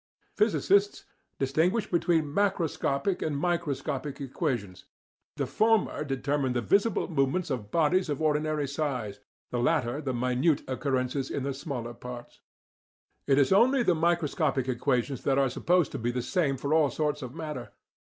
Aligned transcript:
Physicists 0.35 1.05
distinguish 1.37 1.85
between 1.91 2.33
macroscopic 2.33 3.21
and 3.21 3.37
microscopic 3.37 4.19
equations: 4.19 4.85
the 5.35 5.45
former 5.45 6.03
determine 6.03 6.53
the 6.53 6.61
visible 6.61 7.07
movements 7.07 7.51
of 7.51 7.69
bodies 7.69 8.09
of 8.09 8.19
ordinary 8.19 8.67
size, 8.67 9.19
the 9.51 9.59
latter 9.59 10.01
the 10.01 10.11
minute 10.11 10.63
occurrences 10.67 11.29
in 11.29 11.43
the 11.43 11.53
smallest 11.53 11.99
parts. 11.99 12.39
It 13.27 13.37
is 13.37 13.53
only 13.53 13.83
the 13.83 13.93
microscopic 13.93 14.67
equations 14.67 15.21
that 15.23 15.37
are 15.37 15.51
supposed 15.51 15.91
to 15.91 15.99
be 15.99 16.09
the 16.09 16.23
same 16.23 16.57
for 16.57 16.73
all 16.73 16.89
sorts 16.89 17.21
of 17.21 17.35
matter. 17.35 17.69